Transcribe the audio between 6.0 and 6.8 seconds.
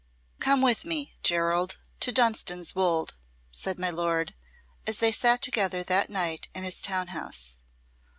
night in